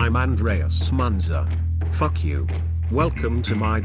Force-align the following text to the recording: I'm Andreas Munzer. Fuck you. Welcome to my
I'm 0.00 0.16
Andreas 0.16 0.90
Munzer. 0.90 1.46
Fuck 1.92 2.24
you. 2.24 2.46
Welcome 2.90 3.42
to 3.42 3.54
my 3.54 3.80